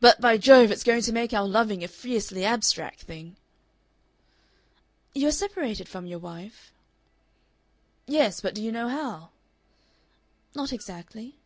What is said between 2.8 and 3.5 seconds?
thing."